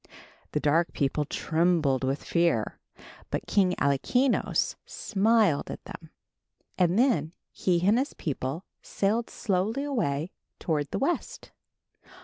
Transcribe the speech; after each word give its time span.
The 0.53 0.59
dark 0.59 0.93
people 0.93 1.25
trembled 1.25 2.03
with 2.03 2.23
fear, 2.23 2.79
but 3.29 3.45
King 3.45 3.73
Alkinoös 3.79 4.75
smiled 4.83 5.69
at 5.69 5.85
them, 5.85 6.09
and 6.75 6.97
then 6.97 7.33
he 7.51 7.85
and 7.87 7.99
his 7.99 8.15
people 8.15 8.65
sailed 8.81 9.29
slowly 9.29 9.83
away 9.83 10.31
toward 10.59 10.89
the 10.89 10.97
West. 10.97 11.51